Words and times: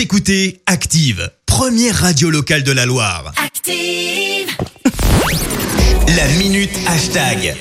Vous 0.00 0.04
écoutez 0.04 0.62
Active, 0.64 1.30
première 1.44 1.94
radio 1.94 2.30
locale 2.30 2.62
de 2.62 2.72
la 2.72 2.86
Loire. 2.86 3.34
Active. 3.36 4.48
La 6.16 6.26
minute 6.38 6.70
hashtag. 6.88 7.54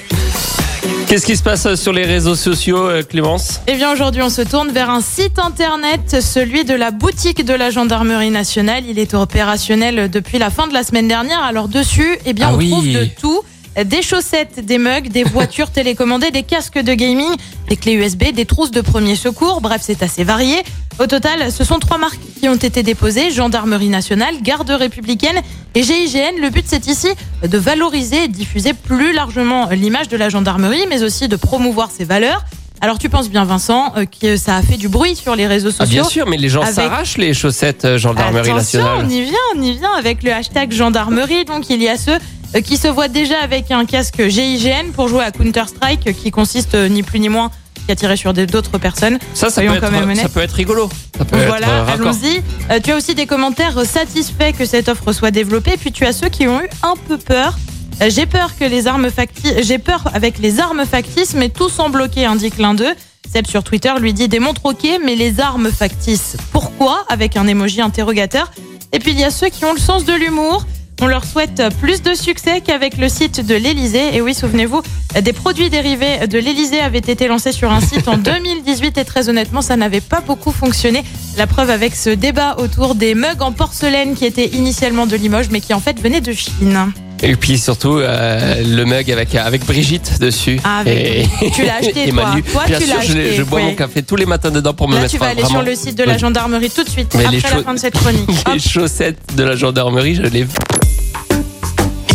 Qu'est-ce 1.10 1.26
qui 1.26 1.36
se 1.36 1.44
passe 1.44 1.76
sur 1.76 1.92
les 1.92 2.06
réseaux 2.06 2.36
sociaux, 2.36 2.88
euh, 2.88 3.04
Clémence? 3.04 3.60
Eh 3.68 3.76
bien 3.76 3.92
aujourd'hui 3.92 4.22
on 4.22 4.30
se 4.30 4.42
tourne 4.42 4.72
vers 4.72 4.90
un 4.90 5.02
site 5.02 5.38
internet, 5.38 6.22
celui 6.22 6.64
de 6.64 6.76
la 6.76 6.92
boutique 6.92 7.44
de 7.44 7.54
la 7.54 7.72
gendarmerie 7.72 8.32
nationale. 8.32 8.86
Il 8.88 9.00
est 9.00 9.14
opérationnel 9.16 10.10
depuis 10.10 10.40
la 10.40 10.50
fin 10.50 10.68
de 10.68 10.74
la 10.74 10.84
semaine 10.84 11.10
dernière. 11.10 11.44
Alors 11.44 11.68
dessus, 11.68 12.18
eh 12.26 12.32
bien 12.32 12.48
Ah 12.52 12.54
on 12.54 12.58
oui. 12.58 12.70
trouve 12.72 12.88
de 12.88 13.04
tout. 13.20 13.42
Des 13.86 14.02
chaussettes, 14.02 14.66
des 14.66 14.78
mugs, 14.78 15.10
des 15.10 15.24
voitures 15.24 15.72
télécommandées, 15.72 16.32
des 16.32 16.44
casques 16.44 16.80
de 16.80 16.94
gaming, 16.94 17.30
des 17.70 17.76
clés 17.78 17.94
USB, 17.94 18.32
des 18.34 18.46
trousses 18.46 18.72
de 18.72 18.82
premier 18.82 19.16
secours. 19.16 19.62
Bref, 19.62 19.82
c'est 19.84 20.02
assez 20.04 20.24
varié. 20.24 20.58
Au 21.00 21.08
total, 21.08 21.52
ce 21.52 21.64
sont 21.64 21.80
trois 21.80 21.98
marques 21.98 22.20
qui 22.40 22.50
ont 22.50 22.56
été 22.56 22.84
déposées 22.84 23.32
Gendarmerie 23.32 23.88
nationale, 23.90 24.36
Garde 24.42 24.70
républicaine 24.70 25.40
et 25.76 25.84
GIGN. 25.84 26.42
Le 26.42 26.50
but, 26.50 26.66
c'est 26.68 26.88
ici 26.88 27.08
de 27.42 27.58
valoriser 27.58 28.26
et 28.26 28.28
diffuser 28.28 28.74
plus 28.74 29.14
largement 29.14 29.70
l'image 29.70 30.10
de 30.10 30.18
la 30.18 30.30
gendarmerie, 30.30 30.86
mais 30.90 31.04
aussi 31.04 31.28
de 31.30 31.36
promouvoir 31.38 31.90
ses 31.92 32.04
valeurs. 32.04 32.44
Alors 32.82 32.98
tu 32.98 33.10
penses 33.10 33.30
bien 33.30 33.44
Vincent 33.44 33.92
euh, 33.98 34.06
que 34.06 34.38
ça 34.38 34.56
a 34.56 34.62
fait 34.62 34.78
du 34.78 34.88
bruit 34.88 35.14
sur 35.16 35.36
les 35.36 35.48
réseaux 35.48 35.68
Ah, 35.80 35.86
sociaux. 35.86 36.02
Bien 36.02 36.10
sûr, 36.10 36.28
mais 36.30 36.38
les 36.38 36.48
gens 36.48 36.62
avec- 36.62 36.76
s'arrachent 36.76 37.18
les 37.18 37.34
chaussettes 37.34 37.84
euh, 37.84 37.98
gendarmerie 37.98 38.50
Attention, 38.52 38.80
nationale. 38.82 39.06
on 39.06 39.10
y 39.10 39.22
vient, 39.22 39.34
on 39.58 39.62
y 39.62 39.74
vient 39.78 39.92
avec 39.98 40.24
le 40.24 40.32
hashtag 40.32 40.72
gendarmerie. 40.72 41.44
Donc 41.44 41.70
il 41.70 41.84
y 41.84 41.90
a 41.90 41.98
ceux 41.98 42.18
qui 42.64 42.78
se 42.78 42.88
voient 42.88 43.08
déjà 43.08 43.40
avec 43.42 43.72
un 43.72 43.86
casque 43.86 44.28
GIGN 44.28 44.92
pour 44.94 45.08
jouer 45.08 45.24
à 45.24 45.32
Counter 45.32 45.64
Strike, 45.68 46.08
euh, 46.08 46.14
qui 46.14 46.32
consiste 46.32 46.76
euh, 46.76 46.88
ni 46.90 47.04
plus 47.04 47.20
ni 47.20 47.30
moins 47.30 47.52
qu'à 47.88 47.96
tirer 47.96 48.18
sur 48.18 48.34
d'autres 48.34 48.78
personnes. 48.78 49.18
Ça, 49.34 49.50
ça 49.50 49.62
peut, 49.62 49.80
quand 49.80 49.92
même 49.92 50.12
être, 50.12 50.22
ça 50.22 50.30
peut 50.30 50.42
être 50.42 50.54
rigolo. 50.54 50.90
Ça 51.18 51.26
peut 51.26 51.38
être 51.38 51.48
Voilà, 51.48 51.68
euh, 51.70 51.94
allons-y. 51.94 52.42
Euh, 52.72 52.80
tu 52.84 52.92
as 52.92 52.96
aussi 52.98 53.16
des 53.16 53.26
commentaires 53.26 53.78
euh, 53.78 53.86
satisfaits 53.86 54.52
que 54.58 54.66
cette 54.66 54.90
offre 54.90 55.12
soit 55.14 55.32
développée. 55.32 55.76
Puis 55.80 55.92
tu 55.92 56.06
as 56.06 56.14
ceux 56.14 56.30
qui 56.30 56.48
ont 56.48 56.62
eu 56.62 56.70
un 56.84 56.94
peu 57.08 57.18
peur. 57.18 57.58
Euh, 58.02 58.10
J'ai 58.10 58.26
peur 58.26 58.52
que 58.60 58.66
les 58.66 58.88
armes 58.88 59.10
factices, 59.10 59.54
j'ai 59.62 59.78
peur 59.80 60.04
avec 60.14 60.40
les 60.40 60.60
armes 60.60 60.86
factices, 60.86 61.34
mais 61.34 61.50
tout 61.50 61.70
sont 61.70 61.90
bloqués, 61.90 62.26
indique 62.26 62.58
l'un 62.58 62.74
d'eux. 62.74 62.94
Seb 63.32 63.46
sur 63.48 63.64
Twitter 63.64 63.92
lui 64.00 64.14
dit 64.14 64.28
des 64.28 64.40
montres 64.40 64.66
ok, 64.66 64.88
mais 65.06 65.16
les 65.16 65.40
armes 65.40 65.70
factices, 65.72 66.36
pourquoi? 66.52 67.06
Avec 67.10 67.38
un 67.38 67.46
emoji 67.48 67.82
interrogateur. 67.82 68.52
Et 68.92 69.00
puis 69.00 69.12
il 69.12 69.20
y 69.20 69.24
a 69.24 69.30
ceux 69.32 69.50
qui 69.50 69.66
ont 69.66 69.74
le 69.74 69.80
sens 69.80 70.06
de 70.06 70.14
l'humour. 70.14 70.66
On 71.02 71.08
leur 71.08 71.24
souhaite 71.24 71.64
plus 71.80 72.02
de 72.02 72.14
succès 72.14 72.62
qu'avec 72.62 72.98
le 72.98 73.08
site 73.08 73.46
de 73.46 73.56
l'Elysée. 73.56 74.16
Et 74.16 74.22
oui, 74.22 74.34
souvenez-vous, 74.34 74.82
des 75.22 75.32
produits 75.34 75.70
dérivés 75.70 76.28
de 76.28 76.38
l'Elysée 76.40 76.82
avaient 76.82 76.98
été 77.00 77.28
lancés 77.28 77.52
sur 77.54 77.72
un 77.72 77.80
site 77.82 78.08
en 78.08 78.18
2018 78.18 78.98
et 78.98 79.06
très 79.06 79.30
honnêtement, 79.30 79.62
ça 79.62 79.78
n'avait 79.78 80.02
pas 80.02 80.20
beaucoup 80.20 80.52
fonctionné. 80.52 81.04
La 81.38 81.48
preuve 81.48 81.70
avec 81.70 81.96
ce 81.96 82.10
débat 82.10 82.56
autour 82.58 82.96
des 82.96 83.16
mugs 83.16 83.42
en 83.42 83.52
porcelaine 83.54 84.16
qui 84.16 84.26
étaient 84.26 84.48
initialement 84.48 85.08
de 85.08 85.16
Limoges 85.16 85.50
mais 85.52 85.62
qui 85.62 85.74
en 85.74 85.80
fait 85.80 86.00
venaient 86.02 86.22
de 86.22 86.34
Chine. 86.34 86.92
Et 87.22 87.36
puis 87.36 87.58
surtout, 87.58 87.98
euh, 87.98 88.64
le 88.64 88.86
mug 88.86 89.12
avec, 89.12 89.36
avec 89.36 89.66
Brigitte 89.66 90.20
dessus. 90.22 90.58
Ah, 90.64 90.80
avec 90.80 90.98
et. 91.42 91.52
Tu 91.54 91.64
l'as 91.66 91.76
acheté, 91.76 92.04
et 92.08 92.12
toi. 92.12 92.30
Manu. 92.30 92.44
Toi, 92.44 92.64
Bien 92.66 92.78
tu 92.78 92.86
sûr, 92.86 92.96
je, 93.02 93.44
bois 93.44 93.60
oui. 93.60 93.66
mon 93.68 93.76
café 93.76 94.04
tous 94.04 94.16
les 94.16 94.26
matins 94.26 94.52
dedans 94.52 94.74
pour 94.74 94.88
me 94.88 94.96
Là, 94.96 95.02
mettre 95.02 95.12
tu 95.14 95.18
vas 95.20 95.26
aller 95.28 95.42
vraiment- 95.42 95.60
sur 95.60 95.68
le 95.70 95.76
site 95.76 95.98
de 95.98 96.04
la 96.04 96.18
gendarmerie 96.18 96.70
tout 96.70 96.84
de 96.84 96.90
suite, 96.90 97.14
Mais 97.18 97.26
après 97.26 97.58
la 97.58 97.64
fin 97.64 97.74
de 97.74 97.80
cette 97.80 97.96
chronique. 97.96 98.30
Hop. 98.46 98.54
Les 98.54 98.60
chaussettes 98.60 99.20
de 99.36 99.44
la 99.44 99.58
gendarmerie, 99.58 100.16
je 100.16 100.22
les 100.22 100.48